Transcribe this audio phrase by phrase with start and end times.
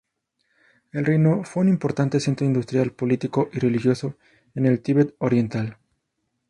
[0.93, 4.15] El reino fue un importante centro industrial, político y religioso
[4.55, 5.77] en el Tíbet oriental.